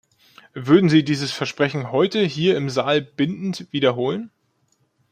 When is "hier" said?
2.25-2.57